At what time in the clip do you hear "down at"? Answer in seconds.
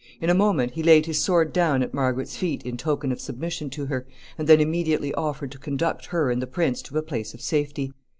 1.53-1.93